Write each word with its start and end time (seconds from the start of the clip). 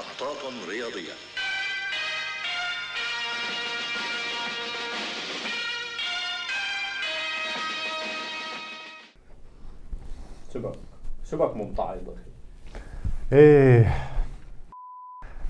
محطات 0.00 0.68
رياضية. 0.68 1.12
شبك. 10.54 10.72
شبك 11.24 11.56
ممتعض 11.56 11.98
أخي 11.98 12.30
إيه. 13.32 13.94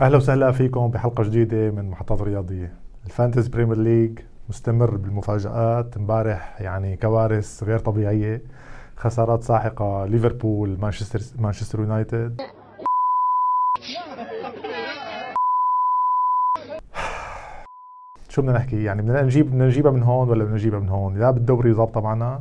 أهلا 0.00 0.16
وسهلا 0.16 0.52
فيكم 0.52 0.88
بحلقة 0.88 1.24
جديدة 1.24 1.70
من 1.70 1.90
محطات 1.90 2.20
رياضية. 2.22 2.74
ال 3.06 3.12
Fantasy 3.12 3.48
Premier 3.48 3.76
League 3.76 4.18
مستمر 4.48 4.96
بالمفاجآت. 4.96 5.96
امبارح 5.96 6.60
يعني 6.60 6.96
كوارث 6.96 7.62
غير 7.62 7.78
طبيعية. 7.78 8.42
خسارات 8.96 9.42
ساحقة 9.42 10.06
ليفربول 10.06 10.78
مانشستر 10.80 11.20
مانشستر 11.38 11.80
يونايتد. 11.80 12.42
شو 18.30 18.42
بدنا 18.42 18.52
نحكي؟ 18.52 18.84
يعني 18.84 19.02
بدنا 19.02 19.22
نجيب 19.22 19.46
بدنا 19.46 19.66
نجيبها 19.66 19.92
من 19.92 20.02
هون 20.02 20.28
ولا 20.28 20.44
بدنا 20.44 20.54
نجيبها 20.54 20.80
من 20.80 20.88
هون؟ 20.88 21.18
لا 21.18 21.30
بالدوري 21.30 21.72
ظابطه 21.72 22.00
معنا 22.00 22.40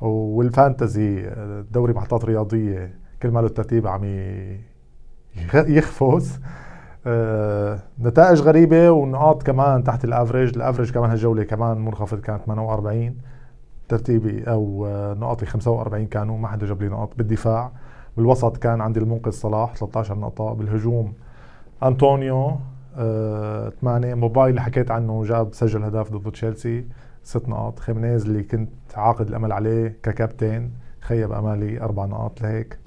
وال 0.00 0.29
fantasy 0.29 1.30
دوري 1.70 1.92
محطات 1.92 2.24
رياضيه 2.24 2.94
كل 3.22 3.30
ما 3.30 3.40
له 3.40 3.46
الترتيب 3.46 3.86
عم 3.86 4.04
يقفز. 5.54 6.40
آه 7.06 7.78
نتائج 8.00 8.40
غريبة 8.40 8.90
ونقاط 8.90 9.42
كمان 9.42 9.84
تحت 9.84 10.04
ال 10.04 10.10
average. 10.10 10.56
ال 10.56 10.60
average 10.60 10.92
كمان 10.92 11.10
هالجولة 11.10 11.44
كمان 11.44 11.84
منخفض 11.84 12.20
كانت 12.20 12.42
48 12.42 13.16
ترتيبي 13.88 14.44
أو 14.44 14.86
آه 14.86 15.14
نقاطي 15.14 15.46
45 15.46 16.06
كانوا 16.06 16.38
ما 16.38 16.48
حدا 16.48 16.66
جاب 16.66 16.82
لي 16.82 16.88
نقاط 16.88 17.10
بالدفاع. 17.16 17.72
بالوسط 18.16 18.56
كان 18.56 18.80
عندي 18.80 19.00
المنقذ 19.00 19.30
صلاح 19.30 19.76
13 19.76 20.18
نقطة. 20.18 20.54
بالهجوم 20.54 21.12
أنطونيو 21.82 22.56
8 22.94 24.14
موبايل 24.14 24.50
اللي 24.50 24.62
حكيت 24.62 24.90
عنه 24.90 25.24
جاب 25.24 25.54
سجل 25.54 25.84
هدف 25.84 26.10
ضد 26.12 26.32
تشيلسي 26.32 26.84
ست 27.22 27.48
نقاط. 27.48 27.78
خيمينيز 27.78 28.24
اللي 28.24 28.42
كنت 28.42 28.70
عاقد 28.96 29.28
الأمل 29.28 29.52
عليه 29.52 29.98
ككابتن 30.02 30.70
خيب 31.00 31.32
أمالي 31.32 31.80
أربع 31.80 32.04
نقاط 32.04 32.42
لهيك. 32.42 32.78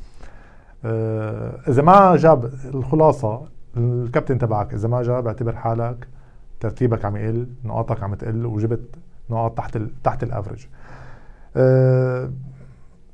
آه 0.85 1.59
إذا 1.67 1.81
ما 1.81 2.15
جاب 2.15 2.51
الخلاصة 2.73 3.47
الكابتن 3.77 4.37
تبعك 4.37 4.73
إذا 4.73 4.87
ما 4.87 5.01
جاب 5.01 5.27
اعتبر 5.27 5.55
حالك 5.55 6.07
ترتيبك 6.59 7.05
عم 7.05 7.15
يقل 7.15 7.47
نقاطك 7.63 8.03
عم 8.03 8.15
تقل 8.15 8.45
وجبت 8.45 8.95
نقاط 9.29 9.57
تحت 9.57 9.75
ال 9.75 10.01
تحت 10.03 10.23
ال 10.23 10.29
average 10.29 10.67
أه 11.55 12.31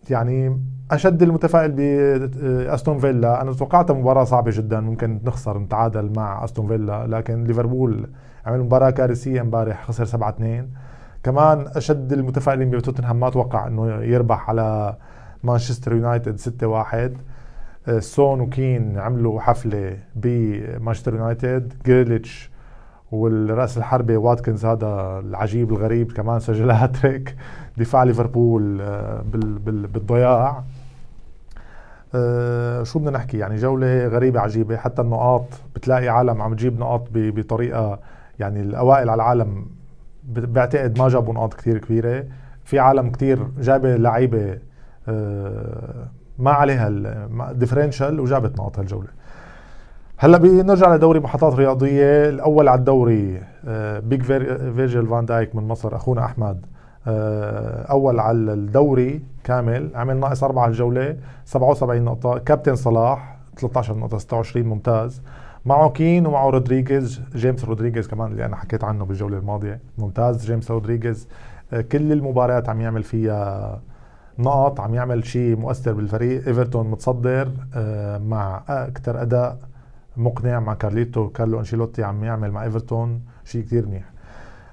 يعني 0.09 0.59
أشد 0.91 1.23
المتفائل 1.23 1.71
بأستون 1.71 2.99
فيلا. 2.99 3.41
أنا 3.41 3.53
توقعتها 3.53 3.93
مباراة 3.93 4.23
صعبة 4.23 4.51
جدا 4.51 4.79
ممكن 4.79 5.19
نخسر 5.25 5.57
نتعادل 5.57 6.11
مع 6.15 6.43
أستون 6.43 6.67
فيلا 6.67 7.07
لكن 7.07 7.43
ليفربول 7.43 8.09
عمل 8.45 8.59
مباراة 8.59 8.89
كارثية 8.89 9.41
امبارح 9.41 9.85
خسر 9.85 10.05
7 10.05 10.29
2 10.29 10.69
كمان 11.23 11.65
أشد 11.75 12.13
المتفائلين 12.13 12.69
بتوتنهام 12.69 13.19
ما 13.19 13.29
توقع 13.29 13.67
إنه 13.67 13.87
يربح 13.87 14.49
على 14.49 14.95
مانشستر 15.43 15.95
يونايتد 15.95 16.39
6 16.39 16.67
1 16.67 17.17
سون 17.99 18.41
وكين 18.41 18.97
عملوا 18.97 19.41
حفلة 19.41 19.97
بمانشستر 20.15 21.15
يونايتد. 21.15 21.73
جريليش 21.85 22.52
والرأس 23.14 23.78
الحربة 23.78 24.17
واتكنز 24.17 24.66
هذا 24.66 25.19
العجيب 25.19 25.72
الغريب 25.72 26.11
كمان 26.11 26.39
سجل 26.39 26.72
هاتريك 26.72 27.36
دفاع 27.78 28.03
ليفربول 28.03 28.81
آه، 28.81 29.23
بالضياع. 29.94 30.64
أه 32.16 32.84
شو 32.84 33.00
بدنا 33.00 33.11
نحكي؟ 33.11 33.38
يعني 33.38 33.56
جولة 33.56 34.08
غريبة 34.08 34.39
عجيبة. 34.39 34.78
حتى 34.78 35.02
النقاط 35.02 35.45
بتلاقي 35.75 36.09
عالم 36.09 36.41
عم 36.41 36.53
تجيب 36.53 36.79
نقاط 36.79 37.07
بطريقة 37.13 38.00
يعني 38.40 38.62
الأوائل 38.62 39.09
على 39.09 39.16
العالم 39.16 39.66
بعتقد 40.23 41.00
ما 41.00 41.07
جابوا 41.07 41.34
نقاط 41.34 41.53
كثير 41.53 41.78
كبيرة. 41.78 42.25
في 42.63 42.79
عالم 42.79 43.12
كثير 43.12 43.47
جايبة 43.59 43.96
لعيبة 43.96 44.57
أه 45.07 46.07
ما 46.40 46.52
عليها 46.52 46.88
الديفرنشال 46.88 48.19
وجابت 48.19 48.59
نقاط 48.59 48.79
هالجولة. 48.79 49.09
هلا 50.23 50.38
بنرجع 50.38 50.95
لدوري 50.95 51.19
محطات 51.19 51.53
رياضية. 51.53 52.29
الأول 52.29 52.67
على 52.67 52.79
الدوري 52.79 53.41
Big 54.00 54.22
فيرجيل 54.75 55.07
فان 55.07 55.25
دايك 55.25 55.56
من 55.56 55.67
مصر 55.67 55.95
أخونا 55.95 56.25
أحمد. 56.25 56.66
آه، 57.07 57.81
أول 57.81 58.19
على 58.19 58.38
الدوري 58.53 59.22
كامل. 59.44 59.89
عمل 59.95 60.17
ناقص 60.17 60.44
أربعة 60.44 60.67
الجولة 60.67 61.17
77 61.45 62.01
نقطة. 62.06 62.38
كابتن 62.38 62.75
صلاح 62.75 63.38
13 63.57 63.97
نقطة 63.97 64.17
26 64.17 64.66
ممتاز. 64.66 65.22
معه 65.66 65.89
كين 65.89 66.28
ومعه 66.28 66.50
رودريغيز. 66.50 67.22
جيمس 67.35 67.66
رودريغيز 67.66 68.07
كمان 68.07 68.31
اللي 68.31 68.45
أنا 68.45 68.55
حكيت 68.55 68.84
عنه 68.84 69.05
بالجولة 69.05 69.38
الماضية. 69.38 69.79
ممتاز. 69.97 70.45
جيمس 70.45 70.72
رودريغيز 70.72 71.28
آه، 71.73 71.81
كل 71.81 72.11
المباريات 72.11 72.69
عم 72.69 72.81
يعمل 72.81 73.03
فيها 73.03 73.79
نقط 74.40 74.79
عم 74.79 74.95
يعمل 74.95 75.25
شيء 75.25 75.55
مؤثر 75.55 75.94
بالفريق. 75.94 76.47
إيفرتون 76.47 76.91
متصدر 76.91 77.51
آه، 77.75 78.17
مع 78.17 78.63
أكثر 78.69 79.22
أداء 79.22 79.72
مقنع 80.18 80.59
مع 80.59 80.74
كارليتو 80.74 81.29
كارلو 81.29 81.59
أنشيلوتي 81.59 82.03
عم 82.03 82.24
يعمل 82.24 82.51
مع 82.51 82.63
إيفرتون 82.63 83.22
شيء 83.46 83.62
كثير 83.63 83.88
منيح. 83.88 84.03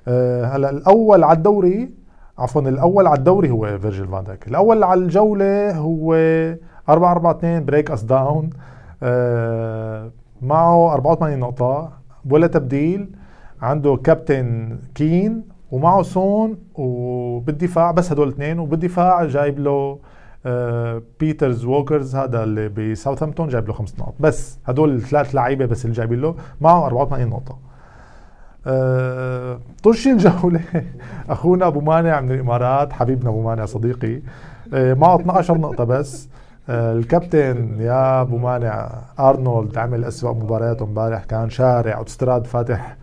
آه، 0.09 0.45
هلا 0.45 0.71
الأول 0.71 1.25
على 1.25 1.37
الدوري 1.37 1.91
عفوا 2.39 2.63
الأول 2.63 3.07
على 3.07 3.19
الدوري 3.19 3.51
هو 3.51 3.79
فيرجيل 3.79 4.09
فان 4.09 4.25
دايك. 4.25 4.49
الأول 4.49 4.85
على 4.85 5.01
الجولة 5.01 5.77
هو 5.77 6.15
4 6.89 7.13
4 7.13 7.31
2 7.33 7.65
break 7.65 7.91
us 7.91 8.03
down 8.03 8.51
معه 10.43 10.95
84 10.95 11.39
نقطة 11.39 11.93
ولا 12.31 12.47
تبديل. 12.47 13.17
عنده 13.63 13.97
كابتن 13.97 14.79
كين 14.95 15.43
ومعه 15.71 16.03
سون 16.03 16.59
وبالدفاع 16.75 17.91
بس 17.91 18.13
هدول 18.13 18.29
الاثنين 18.29 18.59
وبالدفاع 18.59 19.25
جايب 19.25 19.59
له 19.59 19.99
بيترز 21.21 21.65
ووكرز 21.65 22.17
هذا 22.17 22.45
اللي 22.45 22.69
بساوثهامبتون 22.69 23.49
جايب 23.49 23.69
له 23.69 23.73
خمس 23.75 23.95
نقاط. 23.99 24.15
بس 24.21 24.59
هدول 24.67 24.95
الثلاث 24.95 25.35
لعيبة 25.35 25.67
بس 25.67 25.85
اللي 25.85 25.97
جايبين 25.97 26.21
له 26.21 26.35
معه 26.61 26.87
84 26.87 27.29
نقطة. 27.29 27.59
آه 28.67 29.61
طش 29.83 30.07
الجولة. 30.07 30.61
أخونا 31.31 31.67
أبو 31.67 31.81
مانع 31.81 32.21
من 32.21 32.33
الإمارات 32.33 32.93
حبيبنا 32.93 33.31
أبو 33.31 33.43
مانع 33.43 33.65
صديقي. 33.65 34.21
آه 34.75 34.95
معه 34.95 35.17
12 35.21 35.59
نقطة 35.59 35.85
بس. 35.85 36.29
آه 36.69 36.93
الكابتن 36.93 37.81
يا 37.81 38.21
أبو 38.21 38.39
مانع 38.39 38.91
أرنولد 39.19 39.79
عمل 39.79 40.05
اسوء 40.05 40.35
مبارياته 40.35 40.85
امبارح. 40.85 41.25
كان 41.25 41.51
شارع 41.51 41.99
أوتستراد 41.99 42.47
فاتح 42.47 42.97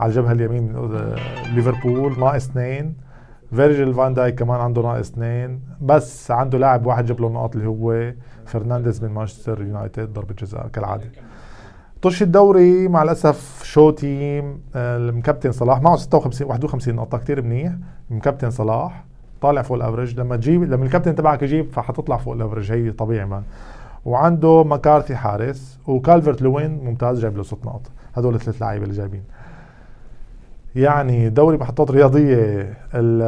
على 0.00 0.10
الجبهة 0.10 0.32
اليمين 0.32 0.90
ليفربول 1.54 2.20
ناقص 2.20 2.48
اثنين. 2.48 2.94
فيرجيل 3.52 3.94
فان 3.94 4.14
دايك 4.14 4.34
كمان 4.34 4.60
عنده 4.60 4.82
ناقص 4.82 5.10
اثنين 5.10 5.60
بس 5.80 6.30
عنده 6.30 6.58
لاعب 6.58 6.86
واحد 6.86 7.04
جاب 7.06 7.20
له 7.20 7.26
النقاط 7.26 7.56
اللي 7.56 7.68
هو 7.68 8.12
فرنانديز 8.46 9.04
من 9.04 9.10
مانشستر 9.10 9.62
يونايتد 9.62 10.12
ضربة 10.12 10.34
جزاء 10.34 10.68
كالعادة. 10.68 11.04
طش 12.02 12.22
الدوري 12.22 12.88
مع 12.88 13.02
الأسف 13.02 13.62
شو 13.64 13.90
team 13.90 14.60
المكابتن 14.76 15.52
صلاح 15.52 15.82
معه 15.82 15.96
56 15.96 16.48
51 16.48 16.94
نقطة 16.94 17.18
كثير 17.18 17.42
منيح. 17.42 17.72
المكابتن 18.10 18.50
صلاح 18.50 19.04
طالع 19.40 19.62
فوق 19.62 19.76
ال 19.76 19.81
average 19.81 20.20
لما 20.20 20.36
تجيب 20.36 20.62
لما 20.62 20.84
الكابتن 20.84 21.14
تبعك 21.14 21.42
يجيب 21.42 21.72
فحتطلع 21.72 22.16
فوق 22.16 22.34
ال 22.34 22.39
average 22.39 22.72
هي 22.72 22.90
طبيعي 22.90 23.26
ما 23.26 23.42
وعنده 24.04 24.64
مكارثي 24.64 25.16
حارس 25.16 25.78
وكالفرت 25.86 26.42
لوين 26.42 26.84
ممتاز 26.84 27.20
جايب 27.20 27.36
له 27.36 27.42
ست 27.42 27.66
نقط. 27.66 27.82
هدول 28.14 28.34
الثلاث 28.34 28.62
لعيبه 28.62 28.84
اللي 28.84 28.96
جايبين. 28.96 29.22
يعني 30.76 31.28
دوري 31.28 31.56
محطات 31.56 31.90
رياضية 31.90 32.62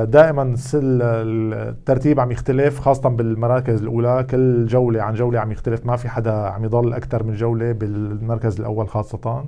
دائما 0.05 0.57
الترتيب 0.75 2.21
عم 2.21 2.31
يختلف 2.33 2.81
خاصة 2.81 3.09
بالمراكز 3.09 3.83
الأولى. 3.83 4.27
كل 4.31 4.67
جولة 4.67 5.03
عن 5.03 5.15
جولة 5.15 5.41
عم 5.41 5.53
يختلف 5.53 5.87
ما 5.87 5.97
في 5.97 6.09
حدا 6.09 6.33
عم 6.33 6.65
يضل 6.65 6.93
أكثر 6.93 7.23
من 7.23 7.35
جولة 7.35 7.73
بالمركز 7.73 8.61
الأول 8.61 8.89
خاصة. 8.89 9.45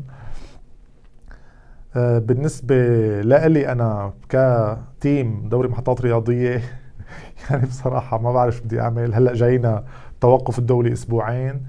آه، 1.96 2.18
بالنسبة 2.18 2.74
لإلي 3.22 3.72
أنا 3.72 4.12
ك 4.28 4.52
team 4.52 5.48
دوري 5.48 5.68
محطات 5.68 6.00
رياضية 6.00 6.62
يعني 7.50 7.66
بصراحة 7.66 8.18
ما 8.18 8.32
بعرف 8.32 8.60
بدي 8.64 8.80
أعمل. 8.80 9.14
هلأ 9.14 9.32
جاينا 9.34 9.84
توقف 10.20 10.58
الدولي 10.58 10.92
أسبوعين. 10.92 11.66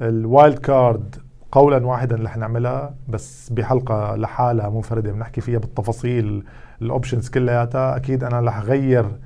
ال 0.00 0.12
wild 0.12 0.58
card 0.58 1.16
قولا 1.54 1.86
واحدا 1.86 2.16
رح 2.16 2.36
نعملها 2.36 2.94
بس 3.08 3.50
بحلقة 3.50 4.16
لحالها 4.16 4.68
منفردة. 4.70 5.12
بنحكي 5.12 5.40
فيها 5.40 5.58
بالتفاصيل 5.58 6.44
ال 6.82 6.88
options 6.88 7.28
كلياتها. 7.28 7.96
أكيد 7.96 8.24
أنا 8.24 8.40
رح 8.40 8.60
غير 8.60 9.18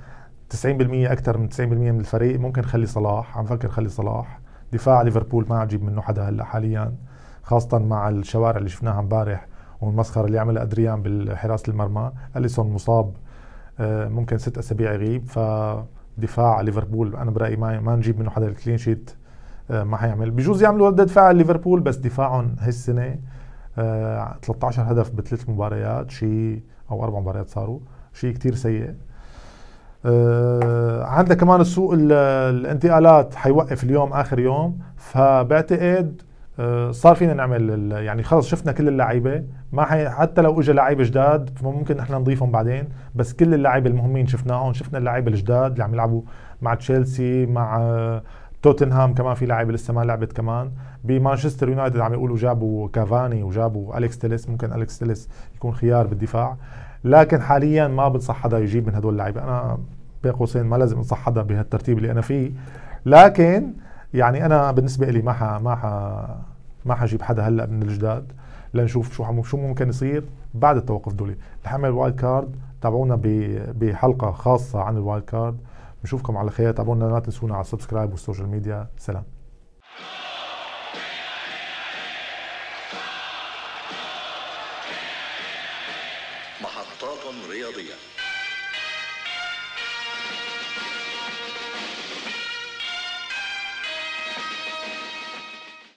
90% 0.51 1.13
أكثر 1.13 1.39
من 1.39 1.49
90% 1.49 1.61
من 1.61 2.01
الفريق. 2.01 2.41
ممكن 2.41 2.63
خلي 2.63 2.87
صلاح 2.87 3.39
عم 3.39 3.45
فكر 3.45 3.69
خلي 3.69 3.89
صلاح. 3.89 4.41
دفاع 4.73 5.03
ليفربول 5.03 5.47
ما 5.51 5.63
أجيب 5.63 5.85
منه 5.85 6.03
حدا 6.03 6.29
هلأ 6.29 6.45
حاليا 6.45 6.95
خاصة 7.43 7.79
مع 7.79 8.09
الشوارع 8.09 8.59
اللي 8.59 8.69
شفناها 8.69 9.01
امبارح 9.01 9.47
والمسخرة 9.81 10.27
اللي 10.27 10.39
عملها 10.39 10.63
أدريان 10.63 11.03
بالحراسه 11.03 11.71
المرمى. 11.71 12.13
أليسون 12.37 12.73
مصاب 12.73 13.13
آه، 13.81 14.09
ممكن 14.09 14.39
ست 14.39 14.59
أسابيع 14.59 14.93
يغيب. 14.93 15.25
فدفاع 15.29 16.61
ليفربول 16.61 17.17
أنا 17.17 17.31
برأيي 17.31 17.57
ما 17.57 17.81
ما 17.81 17.97
نجيب 17.97 18.21
منه 18.21 18.31
حدا 18.31 18.47
ال 18.47 18.52
clean 18.52 18.79
sheet 18.79 19.11
ما 19.71 19.97
حيعمل. 19.97 20.31
بجوز 20.31 20.63
يعملوا 20.63 20.89
ردة 20.89 21.07
فعل 21.07 21.37
ليفربول 21.37 21.81
بس 21.81 21.97
دفاعهم 21.97 22.57
هالسنة 22.61 23.17
آه 23.79 24.37
13 24.43 24.83
هدف 24.93 25.11
بثلاث 25.11 25.49
مباريات 25.49 26.11
شيء 26.11 26.63
أو 26.91 27.05
أربع 27.05 27.21
مباريات 27.21 27.49
صاروا. 27.49 27.81
شيء 28.13 28.35
كتير 28.35 28.55
سيء. 28.55 28.95
آه 30.07 31.05
عندك 31.05 31.37
كمان 31.37 31.61
السوق 31.61 31.95
الانتقالات 31.99 33.35
حيوقف 33.35 33.85
اليوم 33.85 34.13
آخر 34.13 34.39
يوم. 34.39 34.79
فبعتقد 34.97 36.23
آه 36.61 36.91
صار 36.91 37.15
فينا 37.15 37.35
نعمل 37.35 37.93
يعني 37.93 38.23
خلص 38.23 38.49
شفنا 38.49 38.73
كل 38.73 38.89
اللعيبة. 38.89 39.45
ما 39.73 39.85
حي 39.85 40.09
حتى 40.09 40.43
لو 40.43 40.61
اجى 40.61 40.73
لعيبه 40.73 41.05
جداد 41.05 41.51
فممكن 41.59 41.99
إحنا 41.99 42.19
نضيفهم 42.19 42.51
بعدين 42.51 42.89
بس 43.15 43.33
كل 43.33 43.55
اللعيبة 43.55 43.91
المهمين 43.91 44.27
شفناهم 44.27 44.73
شفنا 44.73 44.99
اللعيبة 44.99 45.31
الجداد 45.31 45.73
اللي 45.73 45.85
عم 45.85 45.95
يلعبوا 45.95 46.23
مع 46.63 46.75
تشيلسي 46.75 47.47
مع 47.47 47.79
آه 47.81 48.23
توتنهام 48.63 49.15
كمان 49.15 49.35
في 49.35 49.47
لعيبه 49.47 49.73
لسه 49.73 49.95
ما 49.95 50.01
لعبت 50.01 50.33
كمان. 50.33 50.71
بمانشستر 51.05 51.69
يونايتد 51.69 52.01
عم 52.01 52.13
يقولوا 52.13 52.37
جابوا 52.37 52.89
كافاني 52.89 53.43
وجابوا 53.43 53.99
أليكس 53.99 54.19
تيليس 54.19 54.49
ممكن 54.49 54.73
أليكس 54.73 54.99
تيليس 54.99 55.29
يكون 55.57 55.73
خيار 55.73 56.07
بالدفاع. 56.07 56.57
لكن 57.05 57.41
حاليا 57.41 57.89
ما 57.89 58.09
بنصح 58.09 58.37
حدا 58.37 58.59
يجيب 58.59 58.87
من 58.87 58.95
هدول 58.95 59.13
اللعيبه 59.13 59.45
أنا 59.45 59.79
بين 60.23 60.33
قوسين 60.33 60.63
ما 60.63 60.77
لازم 60.77 60.97
انصح 60.97 61.19
حدا 61.19 61.43
بهالترتيب 61.43 61.99
اللي 61.99 62.11
أنا 62.11 62.21
فيه. 62.21 62.51
لكن 63.07 63.73
يعني 64.15 64.47
أنا 64.47 64.73
بالنسبة 64.73 65.11
لي 65.11 65.23
ما 65.23 65.33
ح 65.33 65.43
ما 65.43 65.75
ح 65.75 65.85
ما 66.87 66.95
حجيب 66.95 67.23
حدا 67.23 67.43
هلأ 67.43 67.67
من 67.67 67.83
الجداد 67.83 68.33
لنشوف 68.75 69.13
شو 69.13 69.43
شو 69.43 69.57
ممكن 69.57 69.89
يصير 69.89 70.25
بعد 70.55 70.77
التوقف 70.77 71.13
دولي. 71.13 71.37
الحمل 71.63 71.91
wild 71.91 72.21
card 72.21 72.57
تابعونا 72.81 73.21
بحلقة 73.81 74.31
خاصة 74.31 74.81
عن 74.81 74.97
ال 74.97 75.02
wild 75.02 75.25
card. 75.25 75.57
بنشوفكم 76.03 76.37
على 76.37 76.51
خير. 76.51 76.73
تابعونا 76.73 77.05
لا 77.05 77.21
تنسونا 77.21 77.55
على 77.55 77.61
ال 77.61 77.66
subscribe 77.66 78.11
وال 78.11 78.20
social 78.20 78.49
media. 78.49 78.91
سلام. 78.99 79.25
محطات 86.63 87.35
رياضية. 87.51 88.18